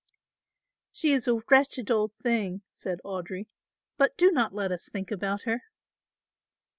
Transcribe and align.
"She 0.91 1.11
is 1.11 1.27
a 1.27 1.41
wretched 1.47 1.91
old 1.91 2.13
thing," 2.23 2.63
said 2.71 3.01
Audry, 3.05 3.45
"but 3.97 4.17
do 4.17 4.31
not 4.31 4.51
let 4.51 4.71
us 4.71 4.89
think 4.89 5.11
about 5.11 5.43
her." 5.43 5.61